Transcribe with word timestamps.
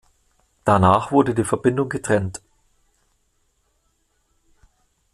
Danach 0.65 1.11
wurde 1.11 1.35
die 1.35 1.43
Verbindung 1.43 1.87
getrennt. 1.87 2.41